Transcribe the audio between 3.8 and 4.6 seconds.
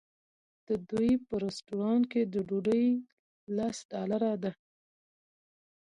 ډالره ده.